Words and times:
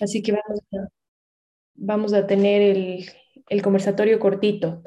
Así 0.00 0.22
que 0.22 0.32
vamos 0.32 0.60
a, 0.72 0.88
vamos 1.74 2.12
a 2.12 2.26
tener 2.26 2.62
el, 2.62 3.06
el 3.48 3.62
conversatorio 3.62 4.18
cortito. 4.18 4.82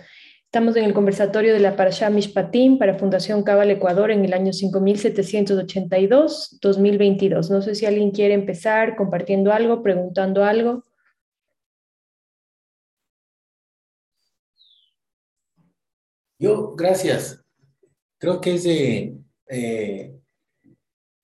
Estamos 0.45 0.75
en 0.75 0.83
el 0.83 0.93
conversatorio 0.93 1.53
de 1.53 1.61
la 1.61 1.77
Parashá 1.77 2.09
Mishpatim 2.09 2.77
para 2.77 2.99
Fundación 2.99 3.41
Cabal 3.41 3.71
Ecuador 3.71 4.11
en 4.11 4.25
el 4.25 4.33
año 4.33 4.51
5782-2022. 4.51 7.49
No 7.49 7.61
sé 7.61 7.73
si 7.73 7.85
alguien 7.85 8.11
quiere 8.11 8.33
empezar 8.33 8.97
compartiendo 8.97 9.53
algo, 9.53 9.81
preguntando 9.81 10.43
algo. 10.43 10.83
Yo, 16.37 16.75
gracias. 16.75 17.41
Creo 18.17 18.41
que 18.41 18.55
es 18.55 18.65
eh, 18.65 19.15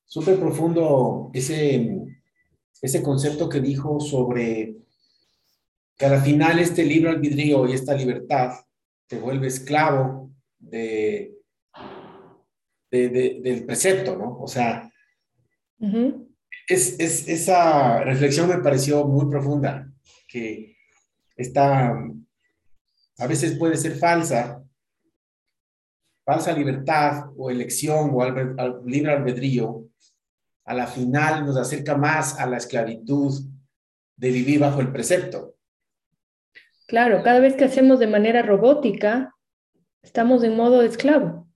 súper 0.06 0.40
profundo 0.40 1.32
ese, 1.34 2.17
ese 2.82 3.02
concepto 3.02 3.50
que 3.50 3.60
dijo 3.60 4.00
sobre 4.00 4.76
que 5.98 6.06
al 6.06 6.22
final 6.22 6.60
este 6.60 6.84
libro 6.84 7.10
albedrío 7.10 7.68
y 7.68 7.74
esta 7.74 7.94
libertad 7.96 8.54
te 9.08 9.20
vuelve 9.20 9.48
esclavo 9.48 10.32
de, 10.60 11.34
del 12.92 13.66
precepto, 13.66 14.16
¿no? 14.16 14.40
O 14.40 14.48
sea, 14.48 14.92
es, 16.68 17.00
esa 17.00 18.04
reflexión 18.04 18.50
me 18.50 18.58
pareció 18.60 19.06
muy 19.06 19.30
profunda, 19.30 19.92
que 20.28 20.76
está, 21.36 21.94
a 23.18 23.28
veces 23.28 23.58
puede 23.58 23.78
ser 23.78 23.96
falsa, 23.96 24.64
falsa 26.26 26.52
libertad 26.52 27.32
o 27.38 27.50
elección 27.50 28.12
o 28.14 28.22
al, 28.22 28.82
libre 28.86 29.14
albedrío, 29.14 29.86
a 30.68 30.74
la 30.74 30.86
final 30.86 31.46
nos 31.46 31.56
acerca 31.56 31.96
más 31.96 32.38
a 32.40 32.46
la 32.46 32.58
esclavitud 32.58 33.34
de 34.18 34.32
vivir 34.32 34.60
bajo 34.60 34.82
el 34.82 34.92
precepto. 34.92 35.56
Claro, 36.88 37.24
cada 37.24 37.40
vez 37.40 37.56
que 37.56 37.64
hacemos 37.64 38.00
de 38.00 38.08
manera 38.08 38.42
robótica, 38.42 39.34
estamos 40.04 40.44
en 40.44 40.58
modo 40.58 40.80
de 40.80 40.88
esclavo. 40.88 41.48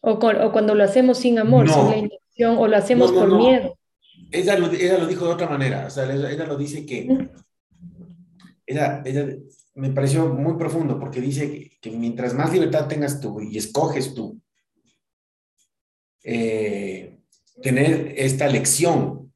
O, 0.00 0.18
cuando 0.18 0.74
lo 0.74 0.82
hacemos 0.82 1.18
sin 1.18 1.38
amor, 1.38 1.68
sin 1.68 1.90
la 1.90 1.96
intención, 1.96 2.58
o 2.58 2.66
lo 2.66 2.76
hacemos 2.76 3.12
por 3.12 3.36
miedo. 3.36 3.78
Ella 4.32 4.58
lo, 4.58 4.70
ella 4.70 4.98
lo, 4.98 5.06
dijo 5.06 5.26
de 5.26 5.32
otra 5.32 5.48
manera, 5.48 5.86
o 5.86 5.90
sea, 5.90 6.12
ella, 6.12 6.46
lo 6.46 6.56
dice 6.56 6.84
que, 6.84 7.28
ella, 8.66 9.02
me 9.74 9.90
pareció 9.90 10.28
muy 10.28 10.56
profundo 10.56 10.98
porque 10.98 11.20
dice 11.20 11.70
que, 11.80 11.90
mientras 11.90 12.34
más 12.34 12.52
libertad 12.52 12.88
tengas 12.88 13.20
tú 13.20 13.40
y 13.40 13.58
escoges 13.58 14.14
tú, 14.14 14.40
eh, 16.22 17.19
tener 17.62 18.14
esta 18.16 18.48
lección 18.48 19.32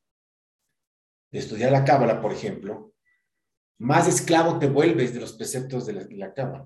de 1.30 1.38
estudiar 1.38 1.72
la 1.72 1.84
cábala, 1.84 2.20
por 2.20 2.32
ejemplo, 2.32 2.94
más 3.78 4.08
esclavo 4.08 4.58
te 4.58 4.68
vuelves 4.68 5.12
de 5.12 5.20
los 5.20 5.32
preceptos 5.32 5.86
de 5.86 5.92
la, 5.94 6.04
de 6.04 6.64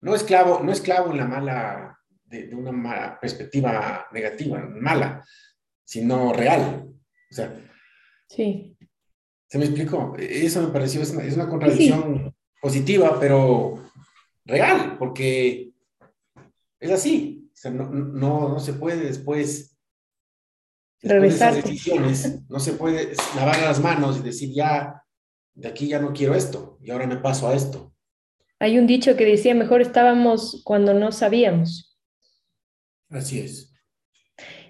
No 0.00 0.14
esclavo, 0.14 0.60
no 0.62 0.72
esclavo 0.72 1.10
en 1.10 1.16
la 1.18 1.26
mala, 1.26 1.98
de, 2.24 2.54
una 2.54 2.72
mala 2.72 3.18
perspectiva 3.20 4.06
negativa, 4.12 4.60
mala, 4.60 5.24
sino 5.84 6.32
real. 6.32 6.88
O 7.30 7.34
sea, 7.34 7.52
sí. 8.28 8.76
¿Se 9.48 9.58
me 9.58 9.66
explicó? 9.66 10.16
Eso 10.18 10.62
me 10.62 10.72
pareció, 10.72 11.02
es 11.02 11.36
una, 11.36 11.48
contradicción 11.48 12.34
positiva, 12.60 13.18
pero 13.20 13.84
real, 14.46 14.96
porque 14.98 15.72
es 16.80 16.90
así. 16.90 17.50
O 17.52 17.56
sea, 17.56 17.70
no, 17.70 17.90
no, 17.90 18.58
se 18.60 18.72
puede 18.72 19.04
después, 19.04 19.71
de 21.02 21.20
decisiones, 21.20 22.48
no 22.48 22.60
se 22.60 22.72
puede 22.74 23.12
lavar 23.34 23.60
las 23.60 23.80
manos 23.80 24.18
y 24.18 24.22
decir 24.22 24.52
ya 24.54 25.02
de 25.54 25.68
aquí 25.68 25.88
ya 25.88 25.98
no 25.98 26.12
quiero 26.12 26.34
esto 26.34 26.78
y 26.80 26.90
ahora 26.90 27.06
me 27.06 27.16
paso 27.16 27.48
a 27.48 27.54
esto. 27.54 27.92
Hay 28.58 28.78
un 28.78 28.86
dicho 28.86 29.16
que 29.16 29.24
decía, 29.24 29.54
mejor 29.54 29.80
estábamos 29.80 30.62
cuando 30.64 30.94
no 30.94 31.10
sabíamos. 31.10 31.98
Así 33.10 33.40
es. 33.40 33.74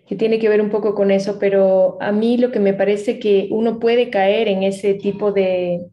Que 0.07 0.17
tiene 0.17 0.39
que 0.39 0.49
ver 0.49 0.63
un 0.63 0.71
poco 0.71 0.95
con 0.95 1.11
eso, 1.11 1.39
pero 1.39 1.99
a 2.01 2.11
mí 2.11 2.39
lo 2.39 2.51
que 2.51 2.59
me 2.59 2.73
parece 2.73 3.19
que 3.19 3.49
uno 3.51 3.79
puede 3.79 4.09
caer 4.09 4.49
en 4.49 4.63
ese 4.63 4.95
tipo 4.95 5.33
de, 5.33 5.87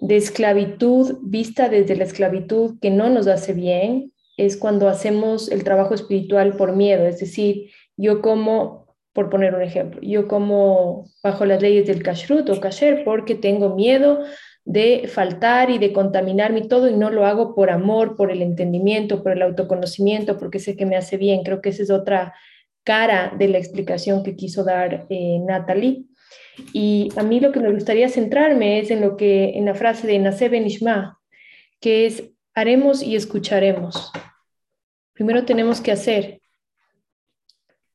de 0.00 0.16
esclavitud 0.16 1.18
vista 1.22 1.68
desde 1.68 1.96
la 1.96 2.04
esclavitud 2.04 2.78
que 2.80 2.90
no 2.90 3.10
nos 3.10 3.26
hace 3.26 3.52
bien, 3.52 4.12
es 4.38 4.56
cuando 4.56 4.88
hacemos 4.88 5.50
el 5.50 5.64
trabajo 5.64 5.94
espiritual 5.94 6.56
por 6.56 6.74
miedo, 6.74 7.06
es 7.06 7.20
decir, 7.20 7.70
yo 7.96 8.20
como 8.20 8.85
por 9.16 9.30
poner 9.30 9.54
un 9.54 9.62
ejemplo. 9.62 10.00
Yo 10.02 10.28
como 10.28 11.06
bajo 11.22 11.46
las 11.46 11.62
leyes 11.62 11.86
del 11.86 12.02
kashrut 12.02 12.50
o 12.50 12.60
kasher 12.60 13.02
porque 13.02 13.34
tengo 13.34 13.74
miedo 13.74 14.22
de 14.66 15.08
faltar 15.08 15.70
y 15.70 15.78
de 15.78 15.94
contaminarme 15.94 16.62
todo 16.62 16.90
y 16.90 16.94
no 16.94 17.08
lo 17.10 17.24
hago 17.24 17.54
por 17.54 17.70
amor, 17.70 18.14
por 18.14 18.30
el 18.30 18.42
entendimiento, 18.42 19.22
por 19.22 19.32
el 19.32 19.40
autoconocimiento, 19.40 20.36
porque 20.38 20.58
sé 20.58 20.76
que 20.76 20.84
me 20.84 20.96
hace 20.96 21.16
bien. 21.16 21.44
Creo 21.44 21.62
que 21.62 21.70
esa 21.70 21.82
es 21.82 21.90
otra 21.90 22.34
cara 22.84 23.32
de 23.38 23.48
la 23.48 23.56
explicación 23.56 24.22
que 24.22 24.36
quiso 24.36 24.64
dar 24.64 25.06
eh, 25.08 25.38
Natalie. 25.40 26.04
Y 26.74 27.08
a 27.16 27.22
mí 27.22 27.40
lo 27.40 27.52
que 27.52 27.60
me 27.60 27.72
gustaría 27.72 28.10
centrarme 28.10 28.80
es 28.80 28.90
en 28.90 29.00
lo 29.00 29.16
que 29.16 29.56
en 29.56 29.64
la 29.64 29.74
frase 29.74 30.06
de 30.06 30.18
Naseh 30.18 30.50
Benishma, 30.50 31.18
que 31.80 32.04
es 32.04 32.22
haremos 32.54 33.02
y 33.02 33.16
escucharemos. 33.16 34.12
Primero 35.14 35.46
tenemos 35.46 35.80
que 35.80 35.92
hacer, 35.92 36.42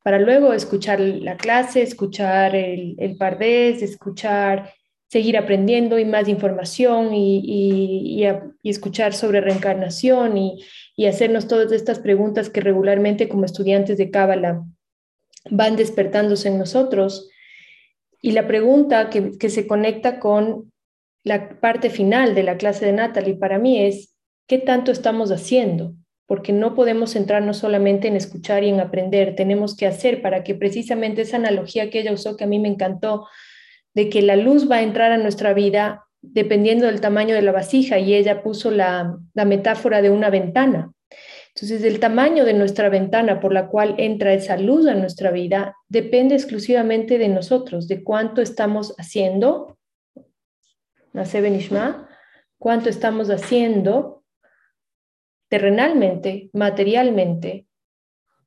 para 0.03 0.19
luego 0.19 0.53
escuchar 0.53 0.99
la 0.99 1.37
clase, 1.37 1.81
escuchar 1.81 2.55
el, 2.55 2.95
el 2.97 3.17
pardés, 3.17 3.81
escuchar, 3.81 4.73
seguir 5.11 5.37
aprendiendo 5.37 5.99
y 5.99 6.05
más 6.05 6.29
información 6.29 7.13
y, 7.13 8.23
escuchar 8.63 9.13
sobre 9.13 9.41
reencarnación 9.41 10.37
y, 10.37 10.63
hacernos 11.05 11.47
todas 11.47 11.71
estas 11.71 11.99
preguntas 11.99 12.49
que 12.49 12.61
regularmente 12.61 13.27
como 13.27 13.43
estudiantes 13.43 13.97
de 13.97 14.11
Cábala 14.11 14.63
van 15.49 15.75
despertándose 15.75 16.47
en 16.47 16.59
nosotros. 16.59 17.29
Y 18.21 18.31
la 18.31 18.47
pregunta 18.47 19.09
que 19.09 19.49
se 19.49 19.67
conecta 19.67 20.19
con 20.19 20.71
la 21.23 21.59
parte 21.59 21.89
final 21.89 22.33
de 22.33 22.43
la 22.43 22.57
clase 22.57 22.85
de 22.85 22.93
Natalie 22.93 23.35
para 23.35 23.59
mí 23.59 23.83
es, 23.83 24.15
¿qué 24.47 24.59
tanto 24.59 24.91
estamos 24.91 25.31
haciendo? 25.31 25.95
Porque 26.31 26.53
no 26.53 26.75
podemos 26.75 27.11
centrarnos 27.11 27.57
solamente 27.57 28.07
en 28.07 28.15
escuchar 28.15 28.63
y 28.63 28.69
en 28.69 28.79
aprender, 28.79 29.35
tenemos 29.35 29.75
que 29.75 29.85
hacer 29.85 30.21
para 30.21 30.45
que 30.45 30.55
precisamente 30.55 31.23
esa 31.23 31.35
analogía 31.35 31.89
que 31.89 31.99
ella 31.99 32.13
usó, 32.13 32.37
que 32.37 32.45
a 32.45 32.47
mí 32.47 32.57
me 32.57 32.69
encantó, 32.69 33.27
de 33.93 34.07
que 34.07 34.21
la 34.21 34.37
luz 34.37 34.71
va 34.71 34.77
a 34.77 34.81
entrar 34.81 35.11
a 35.11 35.17
nuestra 35.17 35.53
vida 35.53 36.05
dependiendo 36.21 36.85
del 36.85 37.01
tamaño 37.01 37.35
de 37.35 37.41
la 37.41 37.51
vasija, 37.51 37.99
y 37.99 38.13
ella 38.13 38.43
puso 38.43 38.71
la, 38.71 39.17
metáfora 39.33 40.01
de 40.01 40.09
una 40.09 40.29
ventana. 40.29 40.93
Entonces, 41.53 41.83
el 41.83 41.99
tamaño 41.99 42.45
de 42.45 42.53
nuestra 42.53 42.87
ventana 42.87 43.41
por 43.41 43.51
la 43.51 43.67
cual 43.67 43.95
entra 43.97 44.33
esa 44.33 44.55
luz 44.55 44.87
a 44.87 44.95
nuestra 44.95 45.31
vida 45.31 45.75
depende 45.89 46.35
exclusivamente 46.35 47.17
de 47.17 47.27
nosotros, 47.27 47.89
de 47.89 48.05
cuánto 48.05 48.41
estamos 48.41 48.95
haciendo, 48.97 49.77
cuánto 52.57 52.87
estamos 52.87 53.29
haciendo 53.29 54.20
terrenalmente, 55.51 56.49
materialmente, 56.53 57.67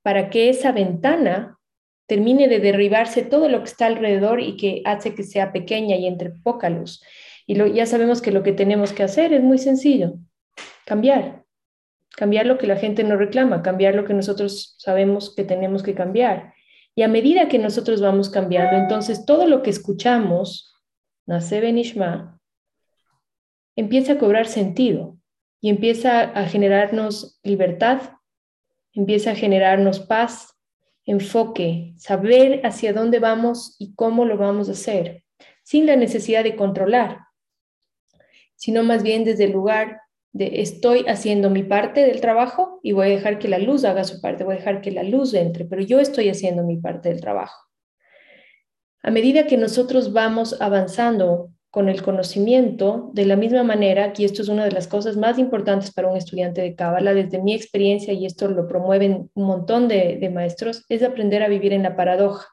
para 0.02 0.30
que 0.30 0.48
esa 0.48 0.72
ventana 0.72 1.58
termine 2.06 2.48
de 2.48 2.60
derribarse 2.60 3.22
todo 3.22 3.50
lo 3.50 3.58
que 3.58 3.68
está 3.68 3.86
alrededor 3.86 4.40
y 4.40 4.56
que 4.56 4.80
hace 4.86 5.14
que 5.14 5.22
sea 5.22 5.52
pequeña 5.52 5.96
y 5.96 6.06
entre 6.06 6.30
poca 6.30 6.70
luz. 6.70 7.04
Y 7.46 7.56
ya 7.74 7.84
sabemos 7.84 8.22
que 8.22 8.30
lo 8.30 8.42
que 8.42 8.52
tenemos 8.52 8.94
que 8.94 9.02
hacer 9.02 9.34
es 9.34 9.42
muy 9.42 9.58
sencillo, 9.58 10.14
cambiar, 10.86 11.44
cambiar 12.16 12.46
lo 12.46 12.56
que 12.56 12.66
la 12.66 12.76
gente 12.76 13.04
nos 13.04 13.18
reclama, 13.18 13.62
cambiar 13.62 13.94
lo 13.94 14.06
que 14.06 14.14
nosotros 14.14 14.74
sabemos 14.78 15.34
que 15.34 15.44
tenemos 15.44 15.82
que 15.82 15.94
cambiar. 15.94 16.54
Y 16.94 17.02
a 17.02 17.08
medida 17.08 17.48
que 17.48 17.58
nosotros 17.58 18.00
vamos 18.00 18.30
cambiando, 18.30 18.78
entonces 18.78 19.26
todo 19.26 19.46
lo 19.46 19.62
que 19.62 19.68
escuchamos, 19.68 20.74
nace 21.26 21.60
Benishma, 21.60 22.40
empieza 23.76 24.14
a 24.14 24.18
cobrar 24.18 24.46
sentido 24.46 25.18
y 25.64 25.70
empieza 25.70 26.20
a 26.20 26.44
generarnos 26.44 27.40
libertad, 27.42 27.98
empieza 28.92 29.30
a 29.30 29.34
generarnos 29.34 29.98
paz, 29.98 30.58
enfoque, 31.06 31.94
saber 31.96 32.60
hacia 32.66 32.92
dónde 32.92 33.18
vamos 33.18 33.74
y 33.78 33.94
cómo 33.94 34.26
lo 34.26 34.36
vamos 34.36 34.68
a 34.68 34.72
hacer, 34.72 35.24
sin 35.62 35.86
la 35.86 35.96
necesidad 35.96 36.44
de 36.44 36.54
controlar, 36.54 37.20
sino 38.56 38.82
más 38.82 39.02
bien 39.02 39.24
desde 39.24 39.44
el 39.44 39.52
lugar 39.52 40.02
de 40.32 40.60
estoy 40.60 41.06
haciendo 41.08 41.48
mi 41.48 41.62
parte 41.62 42.04
del 42.04 42.20
trabajo 42.20 42.78
y 42.82 42.92
voy 42.92 43.06
a 43.06 43.16
dejar 43.16 43.38
que 43.38 43.48
la 43.48 43.58
luz 43.58 43.86
haga 43.86 44.04
su 44.04 44.20
parte, 44.20 44.44
voy 44.44 44.56
a 44.56 44.58
dejar 44.58 44.82
que 44.82 44.90
la 44.90 45.02
luz 45.02 45.32
entre, 45.32 45.64
pero 45.64 45.80
yo 45.80 45.98
estoy 45.98 46.28
haciendo 46.28 46.62
mi 46.62 46.76
parte 46.76 47.08
del 47.08 47.22
trabajo. 47.22 47.70
A 49.02 49.10
medida 49.10 49.46
que 49.46 49.56
nosotros 49.56 50.12
vamos 50.12 50.60
avanzando 50.60 51.54
con 51.74 51.88
el 51.88 52.02
conocimiento 52.02 53.10
de 53.14 53.26
la 53.26 53.34
misma 53.34 53.64
manera, 53.64 54.12
y 54.16 54.24
esto 54.24 54.42
es 54.42 54.48
una 54.48 54.64
de 54.64 54.70
las 54.70 54.86
cosas 54.86 55.16
más 55.16 55.40
importantes 55.40 55.92
para 55.92 56.08
un 56.08 56.16
estudiante 56.16 56.62
de 56.62 56.76
Cábala, 56.76 57.14
desde 57.14 57.42
mi 57.42 57.52
experiencia, 57.52 58.14
y 58.14 58.26
esto 58.26 58.46
lo 58.46 58.68
promueven 58.68 59.28
un 59.34 59.44
montón 59.44 59.88
de, 59.88 60.30
maestros, 60.32 60.84
es 60.88 61.02
aprender 61.02 61.42
a 61.42 61.48
vivir 61.48 61.72
en 61.72 61.82
la 61.82 61.96
paradoja. 61.96 62.46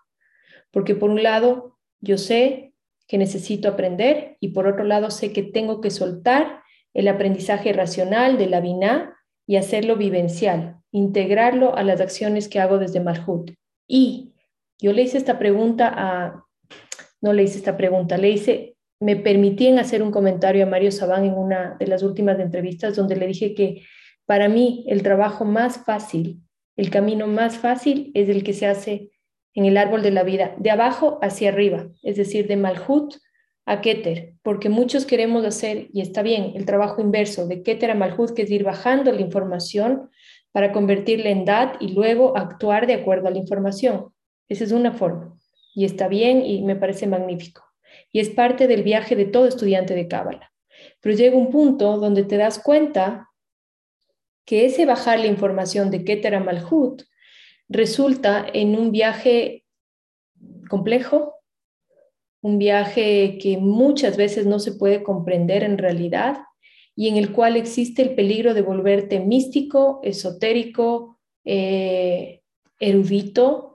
Porque 0.72 0.96
por 0.96 1.12
un 1.12 1.22
lado, 1.22 1.78
yo 2.00 2.18
sé 2.18 2.74
que 3.08 3.20
necesito 3.20 3.68
aprender 3.68 4.38
y 4.40 4.54
por 4.54 4.66
otro 4.66 4.86
lado 4.86 5.12
sé 5.12 5.32
que 5.32 5.44
tengo 5.44 5.82
que 5.82 5.92
soltar 5.92 6.64
el 6.96 7.08
aprendizaje 7.08 7.74
racional 7.74 8.40
de 8.40 8.48
la 8.48 8.60
Binah 8.60 9.16
y 9.46 9.58
hacerlo 9.58 9.98
vivencial, 9.98 10.78
integrarlo 10.92 11.76
a 11.76 11.84
las 11.84 12.02
acciones 12.02 12.50
que 12.50 12.60
hago 12.60 12.80
desde 12.80 13.02
Malhut. 13.02 13.52
Y 13.88 14.34
yo 14.80 14.94
le 14.94 15.04
hice 15.04 15.20
esta 15.20 15.38
pregunta 15.38 15.94
a, 15.96 16.44
no 17.22 17.34
le 17.34 17.44
hice 17.44 17.60
esta 17.60 17.78
pregunta, 17.78 18.18
le 18.18 18.32
hice, 18.32 18.71
me 19.02 19.16
permitían 19.16 19.80
hacer 19.80 20.04
un 20.04 20.12
comentario 20.12 20.64
a 20.64 20.70
Mario 20.70 20.92
Sabán 20.92 21.26
en 21.26 21.34
una 21.34 21.76
de 21.80 21.88
las 21.88 22.04
últimas 22.04 22.40
entrevistas 22.40 22.96
donde 22.96 23.16
le 23.16 23.26
dije 23.28 23.56
que 23.56 23.82
para 24.28 24.48
mí 24.48 24.86
el 24.88 25.02
trabajo 25.02 25.44
más 25.44 25.84
fácil, 25.84 26.40
el 26.78 26.92
camino 26.92 27.26
más 27.26 27.58
fácil 27.58 28.12
es 28.14 28.30
el 28.30 28.44
que 28.44 28.54
se 28.54 28.68
hace 28.68 29.10
en 29.56 29.66
el 29.66 29.78
árbol 29.78 30.04
de 30.04 30.12
la 30.12 30.24
vida, 30.24 30.56
de 30.60 30.70
abajo 30.70 31.18
hacia 31.24 31.50
arriba, 31.50 31.90
es 32.04 32.16
decir, 32.16 32.48
de 32.48 32.58
Malhut 32.58 33.16
a 33.66 33.82
Keter, 33.82 34.36
porque 34.44 34.70
muchos 34.70 35.06
queremos 35.06 35.46
hacer, 35.46 35.88
y 35.92 36.02
está 36.02 36.22
bien, 36.22 36.54
el 36.56 36.66
trabajo 36.66 37.02
inverso, 37.02 37.48
de 37.48 37.64
Keter 37.64 37.92
a 37.92 37.96
Malhut, 37.96 38.36
que 38.36 38.44
es 38.44 38.52
ir 38.52 38.64
bajando 38.64 39.12
la 39.12 39.22
información 39.22 40.10
para 40.52 40.72
convertirla 40.72 41.30
en 41.32 41.44
Dat 41.44 41.76
y 41.80 41.94
luego 41.94 42.38
actuar 42.38 42.86
de 42.86 42.94
acuerdo 42.94 43.28
a 43.28 43.32
la 43.32 43.40
información. 43.40 44.14
Esa 44.48 44.64
es 44.64 44.72
una 44.72 44.94
forma, 44.94 45.36
y 45.74 45.86
está 45.86 46.08
bien 46.08 46.46
y 46.46 46.62
me 46.62 46.76
parece 46.76 47.08
magnífico. 47.08 47.71
Y 48.12 48.20
es 48.20 48.30
parte 48.30 48.68
del 48.68 48.84
viaje 48.84 49.16
de 49.16 49.26
todo 49.26 49.48
estudiante 49.48 49.96
de 49.96 50.08
Cábala. 50.08 50.52
Pero 51.00 51.16
llega 51.16 51.38
un 51.38 51.50
punto 51.50 51.98
donde 51.98 52.24
te 52.24 52.38
das 52.38 52.60
cuenta 52.60 53.30
que 54.46 54.66
ese 54.66 54.86
bajar 54.86 55.20
la 55.20 55.28
información 55.28 55.92
de 55.92 56.04
Keter 56.04 56.36
a 56.36 56.40
Malhut 56.40 57.04
resulta 57.70 58.46
en 58.54 58.76
un 58.76 58.92
viaje 58.92 59.66
complejo, 60.70 61.36
un 62.42 62.58
viaje 62.58 63.38
que 63.42 63.58
muchas 63.58 64.18
veces 64.18 64.46
no 64.46 64.60
se 64.60 64.74
puede 64.74 65.04
comprender 65.04 65.64
en 65.64 65.78
realidad 65.78 66.40
y 66.96 67.08
en 67.08 67.18
el 67.18 67.32
cual 67.32 67.56
existe 67.56 68.02
el 68.02 68.16
peligro 68.16 68.54
de 68.54 68.62
volverte 68.62 69.20
místico, 69.20 70.02
esotérico, 70.04 71.20
eh, 71.46 72.42
erudito, 72.80 73.71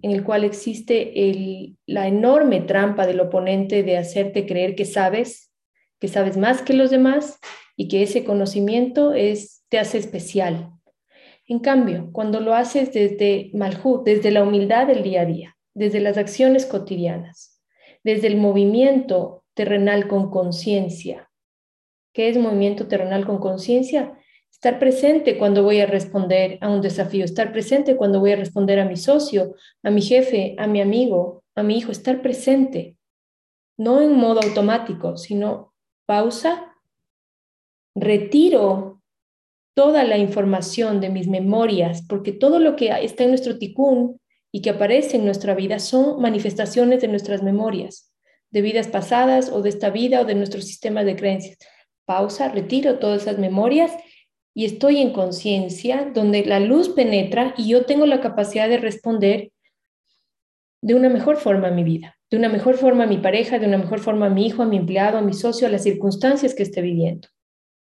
en 0.00 0.12
el 0.12 0.24
cual 0.24 0.44
existe 0.44 1.76
la 1.86 2.06
enorme 2.06 2.60
trampa 2.60 3.06
del 3.06 3.20
oponente 3.20 3.82
de 3.82 3.96
hacerte 3.96 4.46
creer 4.46 4.74
que 4.74 4.84
sabes, 4.84 5.52
que 6.00 6.08
sabes 6.08 6.36
más 6.36 6.62
que 6.62 6.72
los 6.72 6.90
demás 6.90 7.38
y 7.76 7.88
que 7.88 8.02
ese 8.02 8.24
conocimiento 8.24 9.12
te 9.68 9.78
hace 9.78 9.98
especial, 9.98 10.78
en 11.48 11.60
cambio, 11.60 12.10
cuando 12.12 12.40
lo 12.40 12.54
haces 12.54 12.92
desde 12.92 13.50
Malhut, 13.54 14.04
desde 14.04 14.30
la 14.30 14.42
humildad 14.42 14.86
del 14.86 15.02
día 15.02 15.22
a 15.22 15.24
día, 15.24 15.56
desde 15.72 15.98
las 15.98 16.18
acciones 16.18 16.66
cotidianas, 16.66 17.62
desde 18.04 18.26
el 18.26 18.36
movimiento 18.36 19.44
terrenal 19.54 20.08
con 20.08 20.30
conciencia, 20.30 21.30
¿qué 22.12 22.28
es 22.28 22.36
movimiento 22.36 22.86
terrenal 22.86 23.24
con 23.24 23.38
conciencia? 23.38 24.17
Estar 24.50 24.78
presente 24.78 25.38
cuando 25.38 25.62
voy 25.62 25.80
a 25.80 25.86
responder 25.86 26.58
a 26.60 26.68
un 26.68 26.80
desafío, 26.80 27.24
estar 27.24 27.52
presente 27.52 27.96
cuando 27.96 28.20
voy 28.20 28.32
a 28.32 28.36
responder 28.36 28.80
a 28.80 28.84
mi 28.84 28.96
socio, 28.96 29.54
a 29.82 29.90
mi 29.90 30.02
jefe, 30.02 30.56
a 30.58 30.66
mi 30.66 30.80
amigo, 30.80 31.44
a 31.54 31.62
mi 31.62 31.78
hijo, 31.78 31.92
estar 31.92 32.22
presente, 32.22 32.96
no 33.76 34.00
en 34.00 34.16
modo 34.16 34.40
automático, 34.42 35.16
sino 35.16 35.74
pausa, 36.06 36.74
retiro 37.94 39.00
toda 39.74 40.02
la 40.02 40.18
información 40.18 41.00
de 41.00 41.08
mis 41.08 41.28
memorias, 41.28 42.02
porque 42.08 42.32
todo 42.32 42.58
lo 42.58 42.74
que 42.74 42.90
está 43.02 43.22
en 43.22 43.30
nuestro 43.30 43.58
ticún 43.58 44.20
y 44.50 44.60
que 44.60 44.70
aparece 44.70 45.18
en 45.18 45.24
nuestra 45.24 45.54
vida 45.54 45.78
son 45.78 46.20
manifestaciones 46.20 47.00
de 47.00 47.06
nuestras 47.06 47.44
memorias, 47.44 48.12
de 48.50 48.62
vidas 48.62 48.88
pasadas 48.88 49.50
o 49.50 49.62
de 49.62 49.68
esta 49.68 49.90
vida 49.90 50.20
o 50.20 50.24
de 50.24 50.34
nuestro 50.34 50.60
sistema 50.62 51.04
de 51.04 51.14
creencias. 51.14 51.58
Pausa, 52.06 52.48
retiro 52.48 52.98
todas 52.98 53.22
esas 53.22 53.38
memorias 53.38 53.92
y 54.58 54.64
estoy 54.64 55.00
en 55.00 55.12
conciencia 55.12 56.10
donde 56.12 56.44
la 56.44 56.58
luz 56.58 56.88
penetra 56.88 57.54
y 57.56 57.68
yo 57.68 57.86
tengo 57.86 58.06
la 58.06 58.20
capacidad 58.20 58.68
de 58.68 58.78
responder 58.78 59.52
de 60.82 60.94
una 60.94 61.08
mejor 61.08 61.36
forma 61.36 61.68
a 61.68 61.70
mi 61.70 61.84
vida, 61.84 62.18
de 62.28 62.38
una 62.38 62.48
mejor 62.48 62.76
forma 62.76 63.04
a 63.04 63.06
mi 63.06 63.18
pareja, 63.18 63.60
de 63.60 63.68
una 63.68 63.78
mejor 63.78 64.00
forma 64.00 64.26
a 64.26 64.30
mi 64.30 64.48
hijo, 64.48 64.64
a 64.64 64.66
mi 64.66 64.76
empleado, 64.76 65.16
a 65.16 65.22
mi 65.22 65.32
socio, 65.32 65.68
a 65.68 65.70
las 65.70 65.84
circunstancias 65.84 66.56
que 66.56 66.64
esté 66.64 66.82
viviendo. 66.82 67.28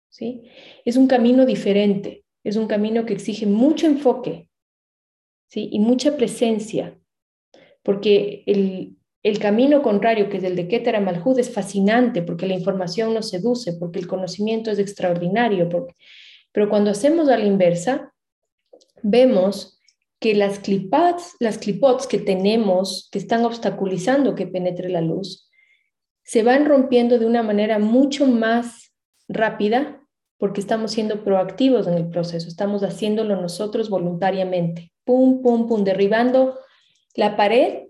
¿sí? 0.09 0.51
Es 0.85 0.97
un 0.97 1.07
camino 1.07 1.47
diferente, 1.47 2.25
es 2.43 2.57
un 2.57 2.67
camino 2.67 3.07
que 3.07 3.13
exige 3.13 3.47
mucho 3.47 3.87
enfoque, 3.87 4.49
¿sí? 5.47 5.69
Y 5.71 5.79
mucha 5.79 6.17
presencia, 6.17 6.99
porque 7.85 8.43
el, 8.47 9.39
camino 9.39 9.81
contrario, 9.81 10.29
que 10.29 10.39
es 10.39 10.43
el 10.43 10.57
de 10.57 10.67
Keter 10.67 11.01
Malhud, 11.01 11.39
es 11.39 11.55
fascinante, 11.55 12.23
porque 12.23 12.49
la 12.49 12.55
información 12.55 13.15
nos 13.15 13.29
seduce, 13.29 13.75
porque 13.75 14.01
el 14.01 14.09
conocimiento 14.09 14.73
es 14.73 14.81
extraordinario, 14.81 15.69
pero 16.55 16.69
cuando 16.69 16.93
hacemos 16.93 17.29
a 17.29 17.37
la 17.37 17.45
inversa, 17.45 18.15
vemos 19.03 19.81
que 20.21 20.37
las 20.37 20.61
clipots, 20.61 21.35
las 21.41 21.59
clipots 21.59 22.07
que 22.07 22.19
tenemos, 22.19 23.09
que 23.11 23.19
están 23.19 23.45
obstaculizando 23.45 24.37
que 24.37 24.47
penetre 24.47 24.89
la 24.89 25.01
luz, 25.01 25.51
se 26.23 26.45
van 26.45 26.65
rompiendo 26.65 27.19
de 27.19 27.27
una 27.27 27.43
manera 27.43 27.81
mucho 27.81 28.27
más 28.27 28.95
rápida 29.27 30.01
porque 30.39 30.61
estamos 30.61 30.93
siendo 30.93 31.25
proactivos 31.25 31.89
en 31.89 31.95
el 31.95 32.09
proceso, 32.09 32.47
estamos 32.47 32.85
haciéndolo 32.85 33.35
nosotros 33.35 33.91
voluntariamente, 33.91 34.93
pum, 35.03 35.43
pum, 35.43 35.67
pum, 35.67 35.83
derribando 35.83 36.57
la 37.17 37.37
pared 37.37 37.89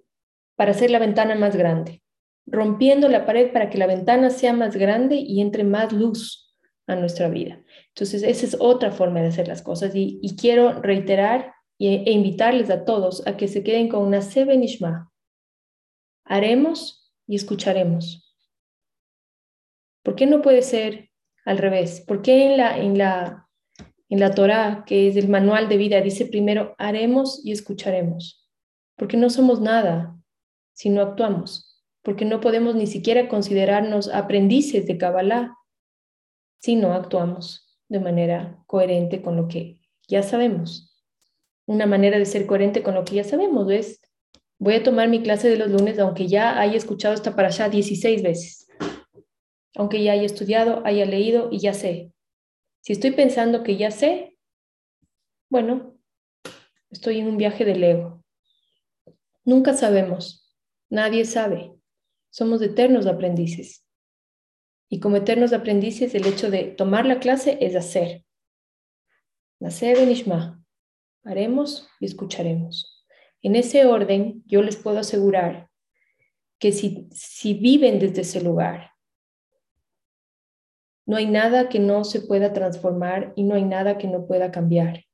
para 0.56 0.70
hacer 0.70 0.90
la 0.90 1.00
ventana 1.00 1.34
más 1.34 1.54
grande, 1.54 2.02
rompiendo 2.46 3.08
la 3.08 3.26
pared 3.26 3.52
para 3.52 3.68
que 3.68 3.76
la 3.76 3.86
ventana 3.86 4.30
sea 4.30 4.54
más 4.54 4.74
grande 4.74 5.16
y 5.16 5.42
entre 5.42 5.64
más 5.64 5.92
luz 5.92 6.43
a 6.86 6.96
nuestra 6.96 7.28
vida. 7.28 7.62
Entonces, 7.88 8.22
esa 8.22 8.46
es 8.46 8.56
otra 8.60 8.90
forma 8.90 9.20
de 9.20 9.28
hacer 9.28 9.48
las 9.48 9.62
cosas 9.62 9.92
y, 9.94 10.36
quiero 10.36 10.80
reiterar 10.82 11.54
e, 11.78 12.10
invitarles 12.10 12.70
a 12.70 12.84
todos 12.84 13.26
a 13.26 13.36
que 13.36 13.48
se 13.48 13.62
queden 13.62 13.88
con 13.88 14.02
una 14.02 14.20
Sebenishma. 14.20 15.10
Haremos 16.24 17.12
y 17.26 17.36
escucharemos. 17.36 18.34
¿Por 20.02 20.14
qué 20.14 20.26
no 20.26 20.42
puede 20.42 20.62
ser 20.62 21.10
al 21.44 21.58
revés. 21.58 22.00
¿Por 22.00 22.22
qué 22.22 22.52
en 22.52 22.56
la, 22.56 22.78
en 22.78 22.98
la, 22.98 23.48
en 24.08 24.20
la 24.20 24.34
Torah, 24.34 24.84
que 24.86 25.08
es 25.08 25.16
el 25.16 25.28
manual 25.28 25.68
de 25.68 25.76
vida, 25.76 26.00
dice 26.00 26.26
primero 26.26 26.74
haremos 26.78 27.44
y 27.44 27.52
escucharemos? 27.52 28.48
Porque 28.96 29.16
no 29.16 29.30
somos 29.30 29.60
nada 29.60 30.16
si 30.72 30.88
no 30.88 31.02
actuamos, 31.02 31.82
porque 32.02 32.24
no 32.24 32.40
podemos 32.40 32.74
ni 32.74 32.86
siquiera 32.86 33.28
considerarnos 33.28 34.08
aprendices 34.08 34.86
de 34.86 34.98
Kabbalah 34.98 35.54
si 36.60 36.76
no 36.76 36.92
actuamos 36.94 37.78
de 37.88 38.00
manera 38.00 38.62
coherente 38.66 39.22
con 39.22 39.36
lo 39.36 39.48
que 39.48 39.80
ya 40.08 40.22
sabemos. 40.22 40.96
Una 41.66 41.86
manera 41.86 42.18
de 42.18 42.26
ser 42.26 42.46
coherente 42.46 42.82
con 42.82 42.94
lo 42.94 43.04
que 43.04 43.16
ya 43.16 43.24
sabemos 43.24 43.70
es, 43.70 44.00
voy 44.58 44.74
a 44.74 44.82
tomar 44.82 45.08
mi 45.08 45.22
clase 45.22 45.48
de 45.48 45.56
los 45.56 45.70
lunes 45.70 45.98
aunque 45.98 46.26
ya 46.26 46.60
haya 46.60 46.76
escuchado 46.76 47.14
esta 47.14 47.34
para 47.34 47.48
allá 47.48 47.68
16 47.68 48.22
veces 48.22 48.64
aunque 49.74 50.02
ya 50.02 50.12
haya 50.12 50.22
estudiado, 50.22 50.82
haya 50.84 51.04
leído 51.04 51.48
y 51.50 51.58
ya 51.58 51.74
sé. 51.74 52.12
Si 52.80 52.92
estoy 52.92 53.12
pensando 53.12 53.62
que 53.62 53.76
ya 53.76 53.90
sé, 53.90 54.36
bueno, 55.50 55.96
estoy 56.90 57.18
en 57.18 57.28
un 57.28 57.36
viaje 57.36 57.64
del 57.64 57.82
ego. 57.82 58.24
Nunca 59.44 59.74
sabemos, 59.74 60.54
nadie 60.88 61.24
sabe. 61.24 61.72
Somos 62.30 62.62
eternos 62.62 63.06
aprendices. 63.06 63.83
Y 64.88 65.00
como 65.00 65.16
eternos 65.16 65.52
aprendices, 65.52 66.14
el 66.14 66.26
hecho 66.26 66.50
de 66.50 66.64
tomar 66.64 67.06
la 67.06 67.18
clase 67.18 67.58
es 67.60 67.74
hacer. 67.74 68.24
Nacer 69.60 70.08
Ishma. 70.08 70.62
Haremos 71.24 71.88
y 72.00 72.06
escucharemos. 72.06 73.04
En 73.40 73.56
ese 73.56 73.86
orden, 73.86 74.42
yo 74.46 74.62
les 74.62 74.76
puedo 74.76 74.98
asegurar 74.98 75.70
que 76.58 76.72
si, 76.72 77.08
si 77.10 77.54
viven 77.54 77.98
desde 77.98 78.22
ese 78.22 78.42
lugar, 78.42 78.90
no 81.06 81.16
hay 81.16 81.26
nada 81.26 81.68
que 81.68 81.78
no 81.78 82.04
se 82.04 82.20
pueda 82.20 82.52
transformar 82.52 83.32
y 83.36 83.42
no 83.42 83.54
hay 83.54 83.64
nada 83.64 83.98
que 83.98 84.08
no 84.08 84.26
pueda 84.26 84.50
cambiar, 84.50 85.04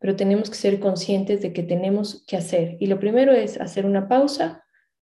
pero 0.00 0.16
tenemos 0.16 0.50
que 0.50 0.56
ser 0.56 0.80
conscientes 0.80 1.40
de 1.40 1.52
que 1.52 1.62
tenemos 1.62 2.24
que 2.26 2.36
hacer. 2.36 2.76
Y 2.80 2.86
lo 2.86 2.98
primero 2.98 3.32
es 3.32 3.60
hacer 3.60 3.86
una 3.86 4.08
pausa 4.08 4.64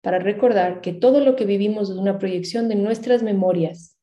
para 0.03 0.19
recordar 0.19 0.81
que 0.81 0.93
todo 0.93 1.19
lo 1.21 1.35
que 1.35 1.45
vivimos 1.45 1.89
es 1.89 1.95
una 1.95 2.19
proyección 2.19 2.69
de 2.69 2.75
nuestras 2.75 3.23
memorias 3.23 3.97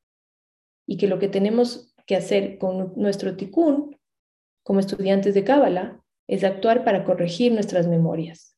y 0.86 0.96
que 0.96 1.06
lo 1.06 1.20
que 1.20 1.28
tenemos 1.28 1.94
que 2.06 2.16
hacer 2.16 2.58
con 2.58 2.92
nuestro 2.96 3.36
tikkun 3.36 3.96
como 4.64 4.80
estudiantes 4.80 5.34
de 5.34 5.44
Cábala 5.44 6.02
es 6.26 6.42
actuar 6.42 6.82
para 6.82 7.04
corregir 7.04 7.52
nuestras 7.52 7.86
memorias 7.86 8.50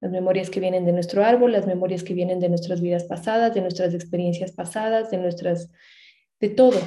las 0.00 0.12
memorias 0.12 0.50
que 0.50 0.60
vienen 0.60 0.84
de 0.84 0.92
nuestro 0.92 1.24
árbol, 1.24 1.52
las 1.52 1.66
memorias 1.66 2.02
que 2.02 2.14
vienen 2.14 2.40
de 2.40 2.48
nuestras 2.48 2.80
vidas 2.80 3.04
pasadas, 3.04 3.54
de 3.54 3.62
nuestras 3.62 3.94
experiencias 3.94 4.52
pasadas, 4.52 5.10
de 5.10 5.18
nuestras, 5.18 5.70
de 6.40 6.48
todo. 6.48 6.78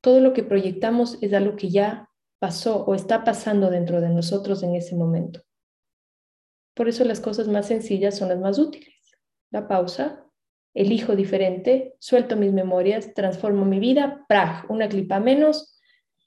Todo 0.00 0.20
lo 0.20 0.32
que 0.32 0.42
proyectamos 0.42 1.18
es 1.22 1.32
algo 1.32 1.56
que 1.56 1.70
ya 1.70 2.08
pasó 2.38 2.84
o 2.84 2.94
está 2.94 3.24
pasando 3.24 3.70
dentro 3.70 4.00
de 4.00 4.10
nosotros 4.10 4.62
en 4.62 4.74
ese 4.74 4.94
momento. 4.94 5.42
Por 6.74 6.88
eso 6.88 7.04
las 7.04 7.20
cosas 7.20 7.48
más 7.48 7.66
sencillas 7.66 8.16
son 8.16 8.28
las 8.28 8.38
más 8.38 8.58
útiles. 8.58 8.88
la 9.50 9.68
pausa, 9.68 10.24
elijo 10.74 11.14
diferente, 11.14 11.94
suelto 11.98 12.36
mis 12.36 12.52
memorias, 12.52 13.12
transformo 13.12 13.66
mi 13.66 13.78
vida, 13.78 14.24
prag, 14.28 14.64
una 14.70 14.88
clipa 14.88 15.20
menos, 15.20 15.78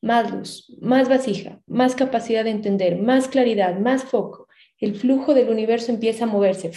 más 0.01 0.31
luz, 0.31 0.71
más 0.79 1.09
vasija, 1.09 1.59
más 1.65 1.95
capacidad 1.95 2.43
de 2.43 2.51
entender, 2.51 3.01
más 3.01 3.27
claridad, 3.27 3.79
más 3.79 4.03
foco. 4.03 4.47
El 4.79 4.93
flujo 4.95 5.33
del 5.33 5.49
universo 5.49 5.91
empieza 5.91 6.25
a 6.25 6.27
moverse 6.27 6.71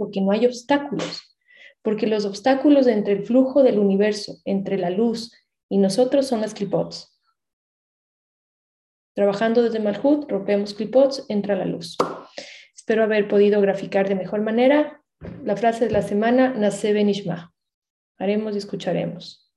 porque 0.00 0.22
no 0.22 0.32
hay 0.32 0.46
obstáculos, 0.46 1.36
porque 1.82 2.06
los 2.06 2.24
obstáculos 2.24 2.86
entre 2.86 3.12
el 3.12 3.26
flujo 3.26 3.62
del 3.62 3.78
universo, 3.78 4.38
entre 4.46 4.78
la 4.78 4.88
luz 4.88 5.30
y 5.68 5.76
nosotros 5.76 6.26
son 6.26 6.40
las 6.40 6.54
clipots. 6.54 7.20
Trabajando 9.14 9.62
desde 9.62 9.78
Malhut, 9.78 10.30
rompemos 10.30 10.72
clipots, 10.72 11.26
entra 11.28 11.54
la 11.54 11.66
luz. 11.66 11.98
Espero 12.90 13.04
haber 13.04 13.28
podido 13.28 13.60
graficar 13.60 14.08
de 14.08 14.16
mejor 14.16 14.40
manera. 14.40 15.00
La 15.44 15.56
frase 15.56 15.84
de 15.84 15.92
la 15.92 16.02
semana, 16.02 16.52
Nace 16.54 16.92
Benishma. 16.92 17.54
Haremos 18.18 18.56
y 18.56 18.58
escucharemos. 18.58 19.48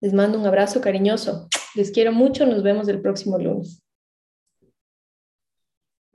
Les 0.00 0.14
mando 0.14 0.40
un 0.40 0.46
abrazo 0.46 0.80
cariñoso. 0.80 1.46
Les 1.74 1.90
quiero 1.90 2.12
mucho. 2.12 2.46
Nos 2.46 2.62
vemos 2.62 2.88
el 2.88 3.02
próximo 3.02 3.36
lunes. 3.36 3.82